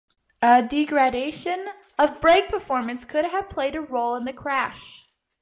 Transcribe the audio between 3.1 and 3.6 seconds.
have